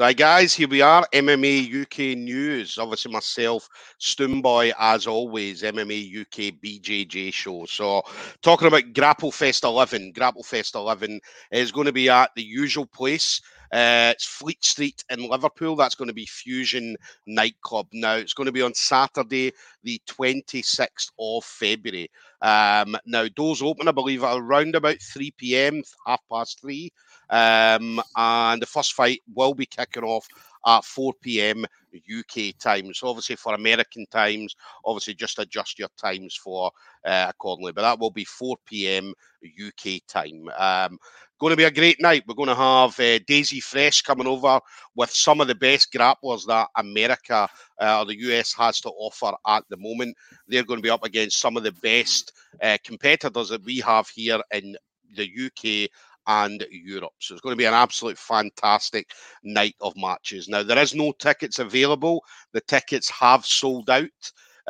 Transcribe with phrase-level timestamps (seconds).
[0.00, 2.78] So, guys, here we are, MMA UK News.
[2.78, 3.68] Obviously, myself,
[4.00, 7.66] Stoomboy, as always, MMA UK BJJ show.
[7.66, 8.00] So,
[8.40, 10.12] talking about Grapple Fest 11.
[10.12, 11.20] Grapple Fest 11
[11.52, 13.42] is going to be at the usual place.
[13.72, 15.76] Uh, it's Fleet Street in Liverpool.
[15.76, 17.86] That's going to be Fusion Nightclub.
[17.92, 19.52] Now, it's going to be on Saturday,
[19.84, 22.10] the 26th of February.
[22.42, 26.90] Um, now, doors open, I believe, around about 3 p.m., half past three.
[27.28, 30.26] Um, and the first fight will be kicking off
[30.66, 31.64] at 4 p.m.
[31.94, 32.92] UK time.
[32.94, 36.70] So obviously for American times, obviously just adjust your times for
[37.04, 37.72] uh, accordingly.
[37.72, 39.14] But that will be 4 p.m.
[39.44, 40.48] UK time.
[40.58, 40.98] Um,
[41.40, 42.22] going to be a great night.
[42.26, 44.60] We're going to have uh, Daisy Fresh coming over
[44.94, 47.48] with some of the best grapplers that America
[47.80, 50.16] uh, or the US has to offer at the moment.
[50.46, 54.06] They're going to be up against some of the best uh, competitors that we have
[54.08, 54.76] here in
[55.16, 55.90] the UK
[56.26, 57.12] and Europe.
[57.18, 59.08] So it's going to be an absolute fantastic
[59.42, 60.48] night of matches.
[60.48, 62.22] Now, there is no tickets available,
[62.52, 64.08] the tickets have sold out.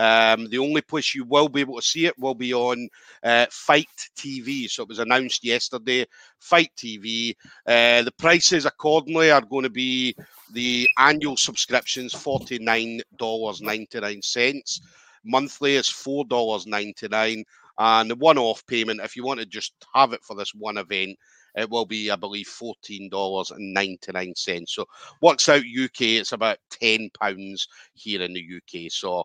[0.01, 2.89] Um, the only place you will be able to see it will be on
[3.23, 4.69] uh, FITE TV.
[4.71, 6.07] So it was announced yesterday.
[6.39, 7.37] FITE TV.
[7.67, 10.17] Uh, the prices accordingly are going to be
[10.55, 14.81] the annual subscriptions forty nine dollars ninety nine cents.
[15.23, 17.45] Monthly is four dollars ninety nine,
[17.79, 20.79] and the one off payment if you want to just have it for this one
[20.79, 21.19] event
[21.57, 24.75] it will be, I believe, fourteen dollars and ninety nine cents.
[24.75, 24.87] So
[25.21, 26.21] works out UK.
[26.21, 28.91] It's about ten pounds here in the UK.
[28.91, 29.25] So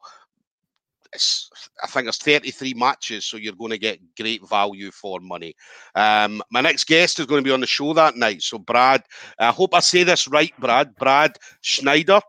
[1.84, 5.56] I think it's 33 matches, so you're going to get great value for money.
[5.96, 8.42] Um, my next guest is going to be on the show that night.
[8.42, 9.04] So, Brad,
[9.40, 10.96] I hope I say this right, Brad.
[10.96, 12.22] Brad Schneider.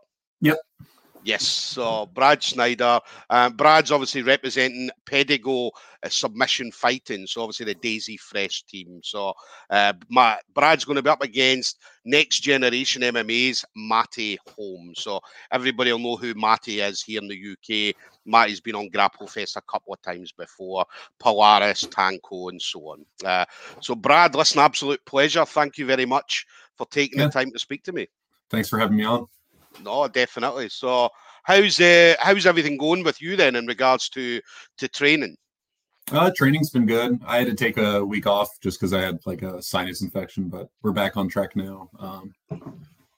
[1.27, 3.01] Yes, so Brad Schneider.
[3.29, 9.01] Um, Brad's obviously representing Pedigo uh, Submission Fighting, so obviously the Daisy Fresh team.
[9.03, 9.33] So
[9.69, 15.01] uh, my, Brad's going to be up against Next Generation MMA's Matty Holmes.
[15.01, 15.19] So
[15.51, 17.93] everybody will know who Matty is here in the UK.
[18.25, 20.85] Matty's been on Grapple Fest a couple of times before,
[21.19, 23.05] Polaris, Tanko, and so on.
[23.25, 23.43] Uh,
[23.81, 25.43] so Brad, listen, absolute pleasure.
[25.43, 26.45] Thank you very much
[26.77, 27.25] for taking yeah.
[27.25, 28.07] the time to speak to me.
[28.49, 29.27] Thanks for having me on.
[29.83, 30.69] No, definitely.
[30.69, 31.09] So,
[31.43, 34.41] how's uh, how's everything going with you then in regards to
[34.77, 35.37] to training?
[36.11, 37.19] Uh, training's been good.
[37.25, 40.47] I had to take a week off just because I had like a sinus infection,
[40.47, 41.89] but we're back on track now.
[41.99, 42.33] Um,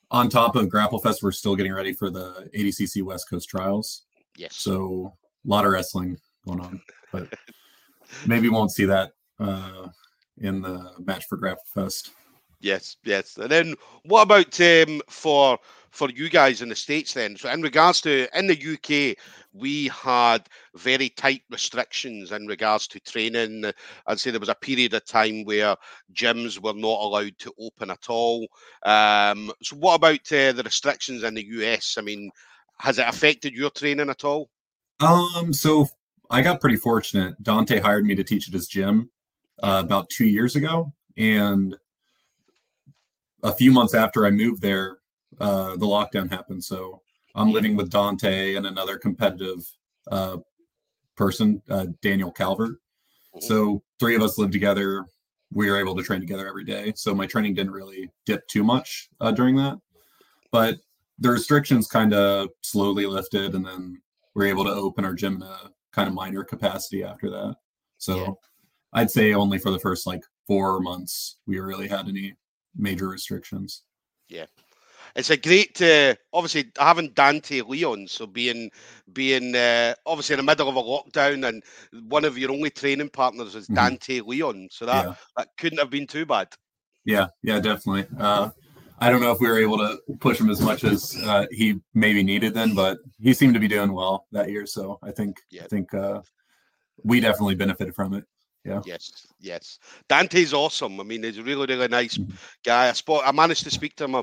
[0.09, 4.05] on top of Grapple Fest, we're still getting ready for the ADCC West Coast Trials.
[4.35, 4.55] Yes.
[4.55, 5.13] So
[5.45, 6.81] a lot of wrestling going on,
[7.11, 7.31] but
[8.25, 9.89] maybe won't see that uh,
[10.39, 12.11] in the match for Grapple Fest.
[12.59, 13.37] Yes, yes.
[13.37, 15.59] And then what about um, for
[15.91, 17.35] for you guys in the states then?
[17.35, 19.17] So in regards to in the UK,
[19.53, 23.71] we had very tight restrictions in regards to training.
[24.07, 25.75] I'd say there was a period of time where
[26.13, 28.47] gyms were not allowed to open at all.
[28.83, 31.97] Um, so what about uh, the restrictions in the US?
[31.97, 32.31] I mean,
[32.77, 34.49] has it affected your training at all?
[34.99, 35.87] Um, so
[36.29, 37.41] I got pretty fortunate.
[37.41, 39.09] Dante hired me to teach at his gym
[39.63, 41.75] uh, about two years ago, and
[43.43, 44.98] a few months after I moved there,
[45.39, 46.63] uh, the lockdown happened.
[46.63, 47.01] So
[47.35, 49.65] I'm living with Dante and another competitive
[50.11, 50.37] uh,
[51.15, 52.71] person, uh, Daniel Calvert.
[53.35, 53.45] Mm-hmm.
[53.45, 55.05] So three of us lived together.
[55.51, 56.93] We were able to train together every day.
[56.95, 59.79] So my training didn't really dip too much uh, during that.
[60.51, 60.77] But
[61.19, 64.01] the restrictions kind of slowly lifted, and then
[64.35, 67.55] we are able to open our gym in a kind of minor capacity after that.
[67.97, 68.31] So yeah.
[68.93, 72.35] I'd say only for the first like four months we really had any
[72.75, 73.83] major restrictions.
[74.29, 74.45] Yeah,
[75.15, 78.71] it's a great, uh, obviously having Dante Leon, so being
[79.13, 81.63] being uh, obviously in the middle of a lockdown, and
[82.09, 83.75] one of your only training partners is mm-hmm.
[83.75, 85.13] Dante Leon, so that yeah.
[85.37, 86.47] that couldn't have been too bad.
[87.05, 88.05] Yeah, yeah, definitely.
[88.19, 88.49] Uh,
[88.99, 91.79] I don't know if we were able to push him as much as uh, he
[91.93, 94.65] maybe needed then, but he seemed to be doing well that year.
[94.65, 95.63] So I think yeah.
[95.63, 96.21] I think uh,
[97.03, 98.25] we definitely benefited from it.
[98.65, 98.81] Yeah.
[98.85, 99.79] Yes, yes.
[100.09, 100.99] Dante's awesome.
[100.99, 102.35] I mean, he's a really, really nice mm-hmm.
[102.63, 102.89] guy.
[102.89, 103.23] I spot.
[103.25, 104.21] I managed to speak to him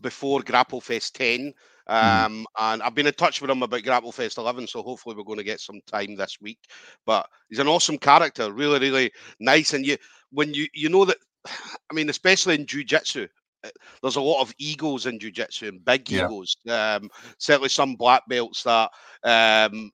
[0.00, 1.52] before Grapple Fest 10.
[1.88, 2.24] Mm-hmm.
[2.24, 2.72] Um, mm.
[2.72, 5.38] and I've been in touch with him about Grapple Fest 11, so hopefully we're going
[5.38, 6.60] to get some time this week.
[7.04, 9.72] But he's an awesome character, really, really nice.
[9.74, 9.96] And you,
[10.30, 13.26] when you, you know that, I mean, especially in Jiu-Jitsu,
[13.64, 13.70] uh,
[14.00, 16.26] there's a lot of egos in jiu-jitsu and big yeah.
[16.26, 16.56] egos.
[16.68, 17.08] Um,
[17.38, 18.90] certainly some black belts that
[19.24, 19.90] um,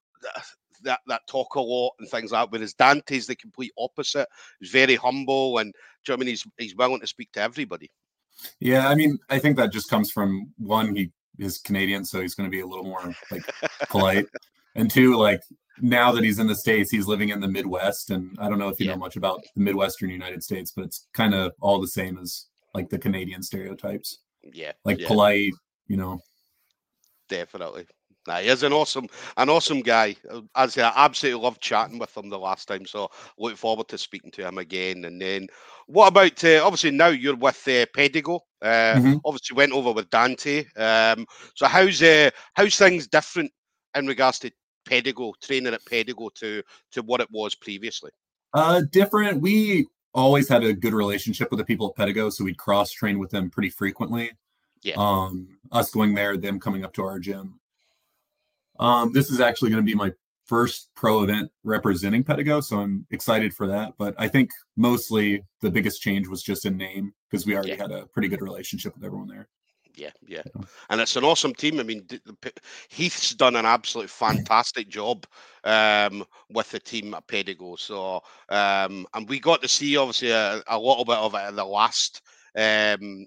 [0.82, 2.52] that that talk a lot and things like that.
[2.52, 4.28] Whereas Dante's the complete opposite.
[4.60, 7.90] He's very humble and you know I mean he's he's willing to speak to everybody.
[8.60, 12.34] Yeah, I mean, I think that just comes from one, he is Canadian, so he's
[12.34, 13.42] going to be a little more like
[13.88, 14.26] polite,
[14.76, 15.40] and two, like
[15.80, 18.68] now that he's in the states, he's living in the Midwest, and I don't know
[18.68, 18.92] if you yeah.
[18.92, 22.46] know much about the Midwestern United States, but it's kind of all the same as
[22.74, 24.18] like the Canadian stereotypes.
[24.52, 25.08] Yeah, like yeah.
[25.08, 25.52] polite,
[25.86, 26.20] you know.
[27.28, 27.86] Definitely.
[28.28, 29.08] Nah, he is an awesome,
[29.38, 30.14] an awesome guy.
[30.54, 33.96] As I, I absolutely loved chatting with him the last time, so look forward to
[33.96, 35.06] speaking to him again.
[35.06, 35.48] And then,
[35.86, 38.40] what about uh, obviously now you're with uh, Pedigo?
[38.60, 39.14] Uh, mm-hmm.
[39.24, 40.66] Obviously, went over with Dante.
[40.76, 43.50] Um, so how's uh, how's things different
[43.96, 44.50] in regards to
[44.86, 48.10] Pedigo training at Pedigo to to what it was previously?
[48.52, 49.40] Uh, different.
[49.40, 53.18] We always had a good relationship with the people at Pedigo, so we'd cross train
[53.18, 54.32] with them pretty frequently.
[54.82, 54.96] Yeah.
[54.98, 57.58] Um, us going there, them coming up to our gym.
[58.78, 60.12] Um, this is actually going to be my
[60.46, 63.94] first pro event representing Pedigo, so I'm excited for that.
[63.98, 67.76] But I think mostly the biggest change was just in name because we already yeah.
[67.76, 69.48] had a pretty good relationship with everyone there.
[69.94, 70.42] Yeah, yeah,
[70.90, 71.80] and it's an awesome team.
[71.80, 72.06] I mean,
[72.88, 75.26] Heath's done an absolute fantastic job
[75.64, 77.76] um, with the team at Pedigo.
[77.76, 81.56] So, um, and we got to see obviously a, a little bit of it at
[81.56, 82.22] the last
[82.56, 83.26] um,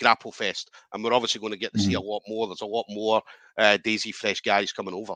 [0.00, 1.96] Grapple Fest, and we're obviously going to get to see mm-hmm.
[1.96, 2.46] a lot more.
[2.46, 3.20] There's a lot more
[3.58, 5.14] uh, Daisy Fresh guys coming over.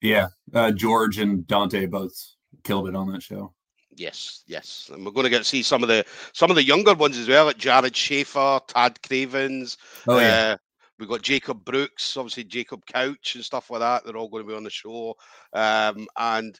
[0.00, 2.14] Yeah, uh, George and Dante both
[2.62, 3.54] killed it on that show.
[3.96, 6.64] Yes, yes, and we're going to get to see some of the some of the
[6.64, 9.78] younger ones as well, like Jared Schaefer, Tad Cravens.
[10.08, 10.26] Oh yeah.
[10.26, 10.56] Uh,
[10.98, 14.04] we've got Jacob Brooks, obviously Jacob Couch and stuff like that.
[14.04, 15.14] They're all going to be on the show.
[15.52, 16.58] Um, and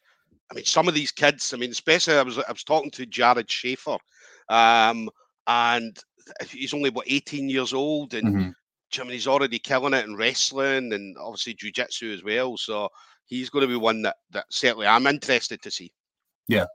[0.51, 1.53] I mean, some of these kids.
[1.53, 3.97] I mean, especially I was I was talking to Jared Schaefer,
[4.49, 5.11] um,
[5.47, 5.99] and
[6.49, 8.51] he's only what 18 years old, and mm-hmm.
[8.99, 12.57] I mean, he's already killing it in wrestling and obviously jiu-jitsu as well.
[12.57, 12.89] So
[13.27, 15.93] he's going to be one that that certainly I'm interested to see.
[16.49, 16.67] Yeah,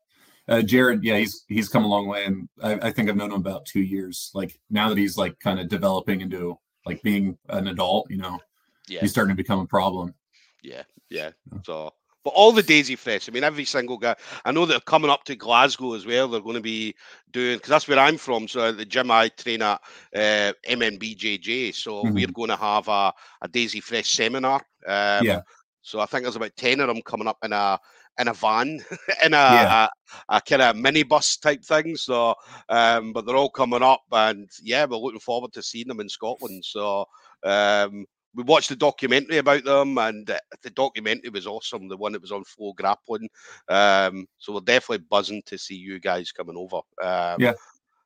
[0.49, 3.31] uh, Jared, yeah, he's he's come a long way, and I, I, think I've known
[3.31, 4.31] him about two years.
[4.33, 6.57] Like now that he's like kind of developing into
[6.87, 8.39] like being an adult, you know,
[8.87, 9.01] yeah.
[9.01, 10.15] he's starting to become a problem.
[10.63, 11.29] Yeah, yeah.
[11.63, 11.93] So
[12.23, 14.15] but all the Daisy Fresh, I mean, every single guy.
[14.45, 16.27] I know they're coming up to Glasgow as well.
[16.27, 16.95] They're going to be
[17.31, 18.47] doing because that's where I'm from.
[18.47, 19.81] So the gym I train at,
[20.15, 21.73] uh, MNBJJ.
[21.73, 22.13] So mm-hmm.
[22.13, 24.61] we're going to have a, a Daisy Fresh seminar.
[24.85, 25.41] Um, yeah.
[25.81, 27.79] So I think there's about ten of them coming up in a
[28.19, 28.67] in a van,
[29.25, 29.87] in a, yeah.
[30.29, 31.95] a, a kind of minibus type thing.
[31.95, 32.35] So,
[32.67, 36.09] um, but they're all coming up, and yeah, we're looking forward to seeing them in
[36.09, 36.65] Scotland.
[36.65, 37.05] So,
[37.43, 41.87] um, we watched the documentary about them, and uh, the documentary was awesome.
[41.87, 43.27] The one that was on FloGrappling.
[43.67, 46.77] Um, so we're definitely buzzing to see you guys coming over.
[47.01, 47.53] Um, yeah.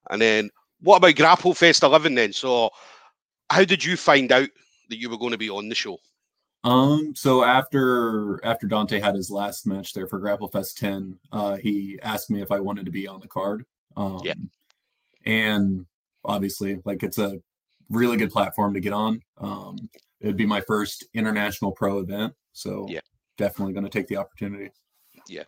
[0.09, 0.49] And then
[0.81, 2.33] what about Grapple Fest 11 then?
[2.33, 2.69] So
[3.49, 4.49] how did you find out
[4.89, 5.97] that you were going to be on the show?
[6.63, 11.57] Um, so after after Dante had his last match there for Grapple Fest 10, uh,
[11.57, 13.65] he asked me if I wanted to be on the card.
[13.97, 14.33] Um, yeah.
[15.25, 15.85] And
[16.23, 17.41] obviously, like it's a
[17.94, 19.22] really good platform to get on.
[19.38, 22.34] Um, it'd be my first international pro event.
[22.54, 23.01] So yeah,
[23.38, 24.72] definitely going to take the opportunity.
[25.28, 25.44] Yeah.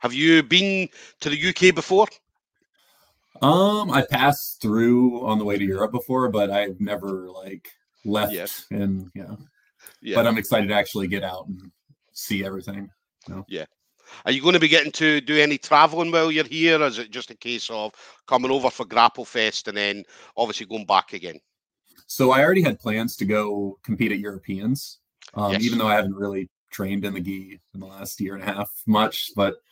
[0.00, 0.88] Have you been
[1.20, 2.06] to the UK before?
[3.42, 7.70] Um, I passed through on the way to Europe before, but I've never like
[8.04, 8.66] left yes.
[8.70, 9.34] and yeah.
[10.02, 10.16] yeah.
[10.16, 11.70] But I'm excited to actually get out and
[12.12, 12.90] see everything.
[13.28, 13.44] You know?
[13.48, 13.64] Yeah.
[14.26, 16.80] Are you going to be getting to do any traveling while you're here?
[16.80, 17.94] Or is it just a case of
[18.26, 20.04] coming over for Grapple Fest and then
[20.36, 21.40] obviously going back again?
[22.06, 24.98] So I already had plans to go compete at Europeans,
[25.34, 25.62] um, yes.
[25.62, 28.46] even though I haven't really trained in the gi in the last year and a
[28.46, 29.62] half much, but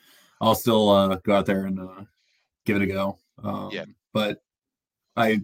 [0.41, 2.05] I'll still uh, go out there and uh,
[2.65, 3.19] give it a go.
[3.43, 3.85] Um, yeah.
[4.13, 4.43] But
[5.17, 5.43] I,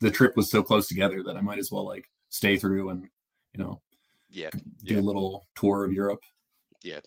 [0.00, 3.08] the trip was so close together that I might as well like stay through and
[3.54, 3.80] you know,
[4.30, 4.50] yeah,
[4.84, 5.00] do yeah.
[5.00, 6.22] a little tour of Europe.
[6.82, 7.00] Yeah,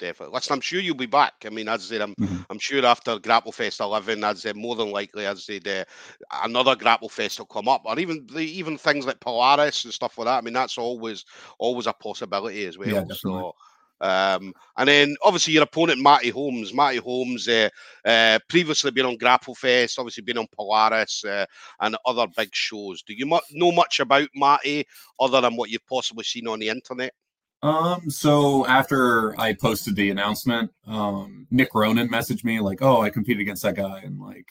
[0.00, 0.34] definitely.
[0.34, 1.34] Listen, I'm sure you'll be back.
[1.44, 2.42] I mean, as I said, I'm mm-hmm.
[2.50, 5.68] I'm sure after Grapple Fest 11, as I said, more than likely, as I said,
[5.68, 5.84] uh,
[6.44, 10.18] another Grapple Fest will come up, or even the, even things like Polaris and stuff
[10.18, 10.38] like that.
[10.38, 11.24] I mean, that's always
[11.58, 12.88] always a possibility as well.
[12.88, 13.54] Yeah, so.
[14.02, 16.72] Um, and then obviously your opponent Matty Holmes.
[16.72, 17.68] Matty Holmes uh,
[18.04, 21.44] uh, previously been on Grapple Fest, obviously been on Polaris uh,
[21.80, 23.02] and other big shows.
[23.02, 24.86] Do you mu- know much about Matty
[25.18, 27.12] other than what you've possibly seen on the internet?
[27.62, 33.10] Um, so after I posted the announcement, um, Nick Ronan messaged me like, "Oh, I
[33.10, 34.46] competed against that guy," and like,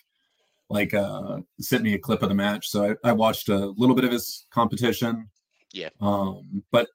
[0.70, 2.70] like uh, sent me a clip of the match.
[2.70, 5.30] So I, I watched a little bit of his competition.
[5.72, 5.90] Yeah.
[6.02, 6.90] Um, but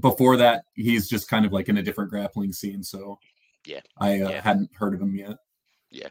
[0.00, 2.82] before that, he's just kind of like in a different grappling scene.
[2.82, 3.18] So
[3.64, 4.40] yeah, I uh, yeah.
[4.42, 5.36] hadn't heard of him yet.
[5.90, 6.08] Yeah,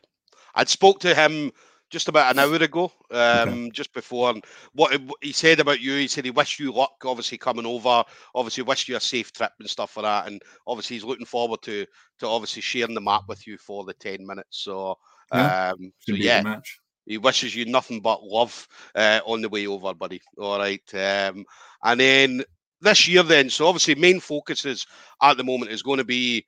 [0.55, 1.51] I'd spoke to him
[1.89, 3.69] just about an hour ago, um, okay.
[3.71, 4.29] just before.
[4.31, 4.43] And
[4.73, 8.03] what he said about you, he said he wished you luck, obviously coming over,
[8.35, 11.61] obviously wished you a safe trip and stuff for that, and obviously he's looking forward
[11.63, 11.85] to
[12.19, 14.63] to obviously sharing the map with you for the ten minutes.
[14.63, 14.97] So,
[15.33, 16.59] yeah, um, so yeah,
[17.05, 20.21] he wishes you nothing but love uh, on the way over, buddy.
[20.37, 21.45] All right, um,
[21.83, 22.43] and then
[22.81, 24.85] this year, then, so obviously main focus is
[25.21, 26.45] at the moment is going to be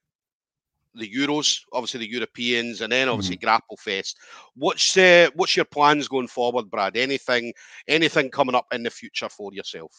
[0.96, 3.46] the Euros, obviously the Europeans, and then obviously mm-hmm.
[3.46, 4.18] Grapple Fest.
[4.56, 6.98] What's uh, what's your plans going forward, Brad?
[6.98, 7.54] Anything
[7.88, 9.92] anything coming up in the future for yourself?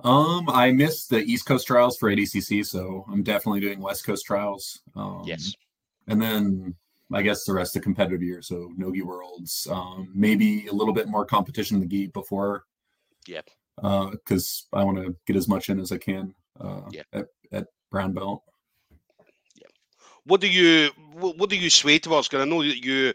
[0.00, 4.26] Um, I missed the East Coast trials for ADCC, so I'm definitely doing West Coast
[4.26, 4.82] trials.
[4.94, 5.54] Um, yes.
[6.06, 6.74] And then
[7.12, 10.92] I guess the rest of the competitive year, so Nogi Worlds, um, maybe a little
[10.92, 12.64] bit more competition in the gi before.
[13.26, 13.42] Yeah.
[13.76, 16.34] Because uh, I want to get as much in as I can.
[16.60, 17.02] Uh, yeah.
[17.12, 18.42] At, at brown belt.
[20.26, 22.28] What do you what, what do you sway towards?
[22.28, 23.14] Because I know that you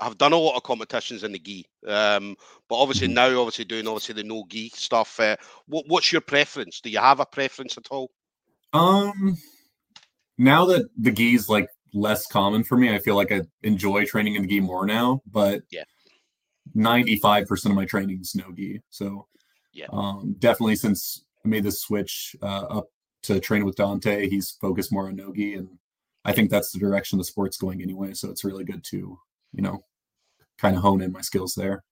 [0.00, 2.36] have done a lot of competitions in the gi, um,
[2.68, 3.14] but obviously mm-hmm.
[3.14, 5.18] now, obviously doing obviously the no gi stuff.
[5.18, 5.36] Uh,
[5.66, 6.80] what, what's your preference?
[6.80, 8.10] Do you have a preference at all?
[8.72, 9.36] Um,
[10.36, 14.34] now that the gi's like less common for me, I feel like I enjoy training
[14.34, 15.22] in the gi more now.
[15.30, 15.84] But yeah,
[16.74, 18.82] ninety five percent of my training is no gi.
[18.90, 19.26] So
[19.72, 22.88] yeah, um, definitely since I made the switch uh, up
[23.22, 25.68] to train with Dante, he's focused more on no gi, and
[26.28, 28.14] I think that's the direction the sport's going anyway.
[28.14, 29.18] So it's really good to
[29.52, 29.84] you know,
[30.58, 31.84] kind of hone in my skills there.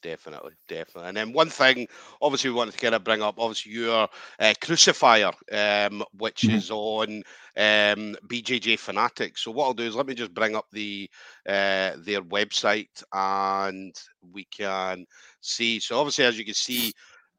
[0.00, 1.08] Definitely, definitely.
[1.08, 1.88] And then one thing,
[2.22, 6.54] obviously, we wanted to kind of bring up, obviously, your uh, Crucifier, um, which mm-hmm.
[6.54, 7.16] is on
[7.56, 9.42] um, BJJ Fanatics.
[9.42, 11.10] So what I'll do is let me just bring up the
[11.48, 13.92] uh, their website, and
[14.32, 15.04] we can
[15.40, 15.80] see.
[15.80, 16.92] So obviously, as you can see,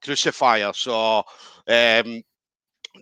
[0.04, 0.74] Crucifier.
[0.74, 1.24] So
[1.70, 2.22] um,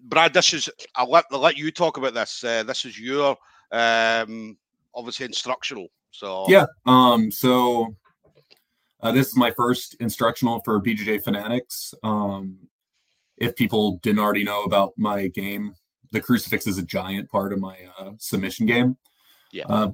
[0.03, 2.43] Brad, this is I'll let, I'll let you talk about this.
[2.43, 3.37] Uh, this is your
[3.71, 4.57] um,
[4.93, 7.95] obviously instructional so yeah, um, so
[9.01, 11.93] uh, this is my first instructional for BJJ Fanatics.
[12.03, 12.57] Um,
[13.37, 15.75] if people didn't already know about my game,
[16.11, 18.97] the crucifix is a giant part of my uh, submission game.
[19.51, 19.65] Yeah.
[19.69, 19.91] Uh,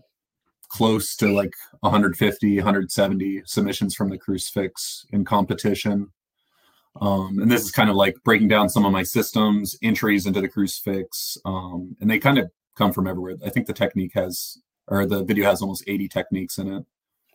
[0.69, 6.09] close to like 150, 170 submissions from the crucifix in competition.
[7.01, 10.41] Um, and this is kind of like breaking down some of my systems, entries into
[10.41, 13.35] the crucifix, um, and they kind of come from everywhere.
[13.45, 16.85] I think the technique has or the video has almost 80 techniques in it.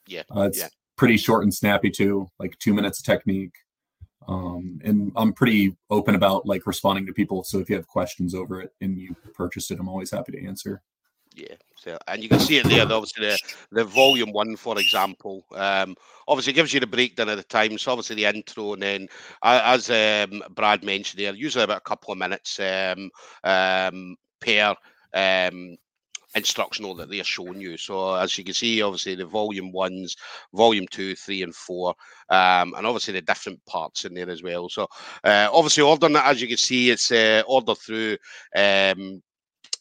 [0.06, 0.22] Yeah.
[0.34, 0.68] Uh, it's yeah.
[0.96, 3.54] pretty short and snappy too, like two minutes technique.
[4.26, 7.44] Um, and I'm pretty open about like responding to people.
[7.44, 10.46] So if you have questions over it and you purchased it, I'm always happy to
[10.46, 10.82] answer.
[11.38, 12.82] Yeah, so, and you can see it there.
[12.82, 13.38] Obviously, the,
[13.70, 15.94] the volume one, for example, um,
[16.26, 17.78] obviously gives you the breakdown of the time.
[17.78, 19.08] So obviously the intro, and then
[19.42, 23.10] uh, as um, Brad mentioned there, usually about a couple of minutes um,
[23.44, 24.74] um, per
[25.14, 25.76] um,
[26.34, 27.76] instructional that they're showing you.
[27.76, 30.16] So as you can see, obviously the volume ones,
[30.52, 31.94] volume two, three, and four,
[32.30, 34.68] um, and obviously the different parts in there as well.
[34.68, 34.88] So
[35.22, 38.16] uh, obviously ordering that, as you can see, it's uh, ordered through.
[38.56, 39.22] Um,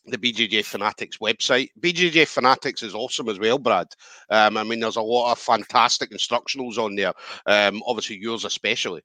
[0.07, 1.69] the BJJ Fanatics website.
[1.79, 3.87] BJJ Fanatics is awesome as well, Brad.
[4.29, 7.13] Um, I mean, there's a lot of fantastic instructionals on there.
[7.45, 9.01] Um, obviously, yours especially.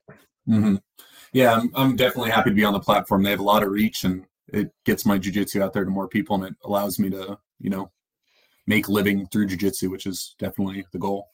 [0.48, 0.76] Mm-hmm.
[1.32, 3.22] Yeah, I'm, I'm definitely happy to be on the platform.
[3.22, 6.08] They have a lot of reach, and it gets my jujitsu out there to more
[6.08, 7.90] people and it allows me to, you know,
[8.66, 11.28] make living through jujitsu, which is definitely the goal.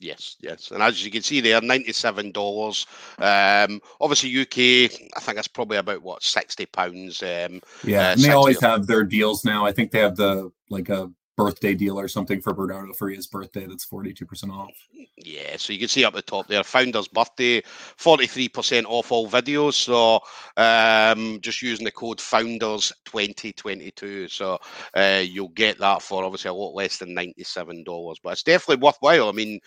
[0.00, 2.86] Yes, yes, and as you can see there, ninety-seven dollars.
[3.18, 7.22] Um, obviously, UK, I think that's probably about what sixty pounds.
[7.22, 9.66] Um, yeah, uh, and they always have their deals now.
[9.66, 13.28] I think they have the like a birthday deal or something for Bernardo for his
[13.28, 14.74] birthday that's 42% off.
[15.16, 19.74] Yeah, so you can see up the top there, Founder's birthday, 43% off all videos.
[19.74, 20.20] So
[20.56, 24.26] um, just using the code Founders 2022.
[24.28, 24.58] So
[24.94, 28.16] uh, you'll get that for obviously a lot less than $97.
[28.22, 29.28] But it's definitely worthwhile.
[29.28, 29.60] I mean,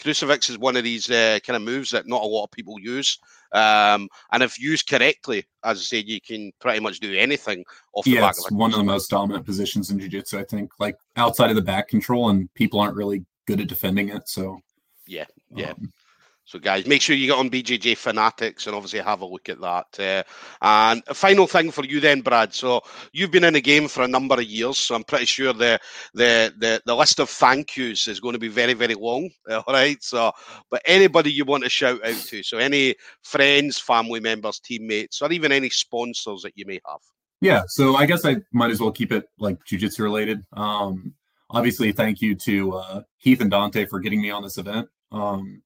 [0.00, 2.78] Crucifix is one of these uh, kind of moves that not a lot of people
[2.78, 3.18] use.
[3.52, 8.04] Um, and if used correctly, as I said, you can pretty much do anything off
[8.04, 10.72] the yeah, of one of the most dominant positions in jiu-jitsu, I think.
[10.78, 14.28] Like outside of the back control, and people aren't really good at defending it.
[14.28, 14.60] So
[15.06, 15.24] yeah,
[15.54, 15.70] yeah.
[15.70, 15.92] Um,
[16.46, 19.60] so, guys, make sure you get on BJJ Fanatics and obviously have a look at
[19.60, 19.86] that.
[19.98, 20.22] Uh,
[20.62, 22.54] and a final thing for you, then, Brad.
[22.54, 25.52] So, you've been in the game for a number of years, so I'm pretty sure
[25.52, 25.80] the
[26.14, 29.28] the the, the list of thank yous is going to be very, very long.
[29.50, 30.00] All right.
[30.00, 30.30] So,
[30.70, 35.32] but anybody you want to shout out to, so any friends, family members, teammates, or
[35.32, 37.00] even any sponsors that you may have.
[37.40, 37.62] Yeah.
[37.66, 40.44] So, I guess I might as well keep it like jujitsu related.
[40.52, 41.12] Um,
[41.50, 44.86] obviously, thank you to uh, Heath and Dante for getting me on this event.
[45.10, 45.62] Um,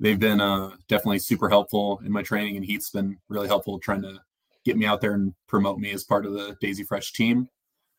[0.00, 4.02] they've been uh, definitely super helpful in my training, and Heath's been really helpful trying
[4.02, 4.20] to
[4.64, 7.48] get me out there and promote me as part of the Daisy Fresh team.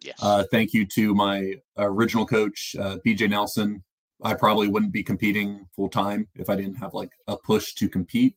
[0.02, 0.16] Yes.
[0.22, 3.84] Uh, thank you to my original coach, uh, BJ Nelson.
[4.24, 7.90] I probably wouldn't be competing full time if I didn't have like a push to
[7.90, 8.36] compete.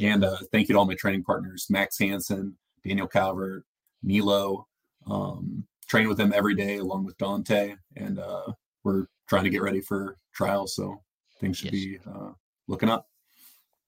[0.00, 3.64] And uh, thank you to all my training partners, Max Hansen, Daniel Calvert,
[4.02, 4.66] Milo.
[5.06, 8.52] Um, train with them every day along with Dante, and uh,
[8.84, 10.74] we're trying to get ready for trials.
[10.74, 11.02] So
[11.40, 11.84] things should yes.
[11.84, 12.30] be uh,
[12.72, 13.04] looking at.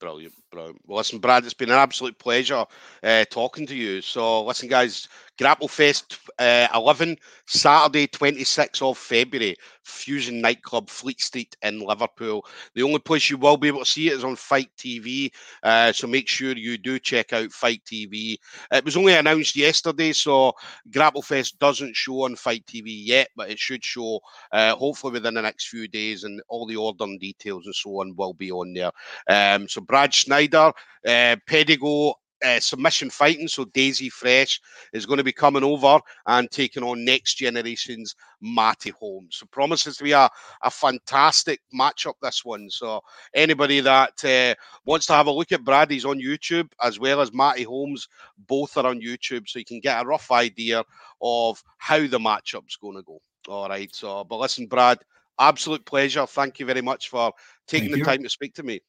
[0.00, 0.80] Brilliant, brilliant.
[0.86, 2.64] Well, listen, Brad, it's been an absolute pleasure
[3.02, 4.02] uh, talking to you.
[4.02, 11.80] So, listen, guys, Grapplefest uh, 11, Saturday, 26th of February, Fusion Nightclub, Fleet Street in
[11.80, 12.44] Liverpool.
[12.74, 15.30] The only place you will be able to see it is on FITE TV,
[15.62, 18.36] uh, so make sure you do check out FITE TV.
[18.72, 20.52] It was only announced yesterday, so
[20.90, 24.20] Grapplefest doesn't show on FITE TV yet, but it should show
[24.52, 28.00] uh, hopefully within the next few days, and all the order and details and so
[28.00, 28.92] on will be on there.
[29.28, 30.72] Um, so Brad Schneider,
[31.06, 33.48] uh, Pedigo uh, submission fighting.
[33.48, 34.60] So Daisy Fresh
[34.92, 39.36] is going to be coming over and taking on next generation's Matty Holmes.
[39.36, 40.28] So promises to be a,
[40.62, 42.68] a fantastic matchup, this one.
[42.70, 43.00] So
[43.34, 47.20] anybody that uh, wants to have a look at Brad, he's on YouTube as well
[47.20, 48.08] as Matty Holmes.
[48.46, 49.48] Both are on YouTube.
[49.48, 50.84] So you can get a rough idea
[51.22, 53.18] of how the matchup's going to go.
[53.48, 53.94] All right.
[53.94, 54.98] So, but listen, Brad,
[55.38, 56.26] absolute pleasure.
[56.26, 57.32] Thank you very much for
[57.66, 58.04] taking Thank the you.
[58.04, 58.80] time to speak to me.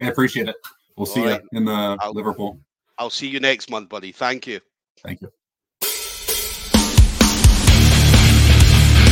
[0.00, 0.56] I appreciate it.
[0.96, 1.40] We'll see right.
[1.52, 2.60] you in the I'll, Liverpool.
[2.98, 4.12] I'll see you next month, buddy.
[4.12, 4.60] Thank you.
[5.02, 5.32] Thank you.